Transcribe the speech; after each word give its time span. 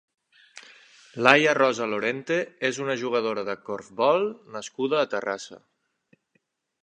Laia 1.27 1.51
Rosa 1.57 1.87
Lorente 1.91 2.37
és 2.71 2.79
una 2.85 2.97
jugadora 3.03 3.45
de 3.51 3.55
corfbol 3.69 4.27
nascuda 4.57 5.01
a 5.03 5.11
Terrassa. 5.15 5.61